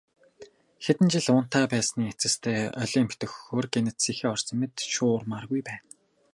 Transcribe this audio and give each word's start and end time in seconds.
Хэдэн 0.83 1.07
жил 1.13 1.27
унтаа 1.39 1.65
байсны 1.73 2.03
эцэст 2.13 2.43
олимп 2.83 3.11
дөхөхөөр 3.19 3.65
гэнэт 3.73 3.97
сэхээ 4.05 4.29
орсон 4.35 4.55
мэт 4.59 4.75
шуурмааргүй 4.93 5.61
байна. 5.67 5.85